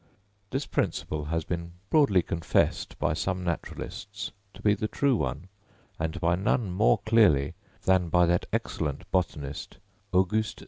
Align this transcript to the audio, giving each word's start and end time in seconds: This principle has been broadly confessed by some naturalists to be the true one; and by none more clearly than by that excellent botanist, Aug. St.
This 0.49 0.65
principle 0.65 1.25
has 1.25 1.43
been 1.43 1.73
broadly 1.91 2.23
confessed 2.23 2.97
by 2.97 3.13
some 3.13 3.43
naturalists 3.43 4.31
to 4.55 4.63
be 4.63 4.73
the 4.73 4.87
true 4.87 5.15
one; 5.15 5.47
and 5.99 6.19
by 6.19 6.33
none 6.35 6.71
more 6.71 6.97
clearly 7.05 7.53
than 7.83 8.09
by 8.09 8.25
that 8.25 8.47
excellent 8.51 9.03
botanist, 9.11 9.77
Aug. 10.11 10.31
St. 10.43 10.59